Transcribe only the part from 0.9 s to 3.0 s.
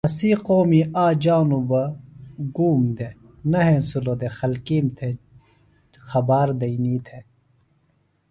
آک جانوۡ بہ اسام دی گُوم